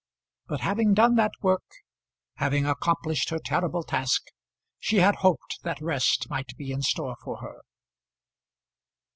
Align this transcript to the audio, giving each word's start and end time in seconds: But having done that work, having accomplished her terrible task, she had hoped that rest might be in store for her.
But 0.47 0.61
having 0.61 0.95
done 0.95 1.13
that 1.17 1.33
work, 1.43 1.61
having 2.37 2.65
accomplished 2.65 3.29
her 3.29 3.37
terrible 3.37 3.83
task, 3.83 4.29
she 4.79 4.97
had 4.97 5.17
hoped 5.17 5.59
that 5.61 5.79
rest 5.79 6.27
might 6.27 6.57
be 6.57 6.71
in 6.71 6.81
store 6.81 7.17
for 7.23 7.37
her. 7.37 7.61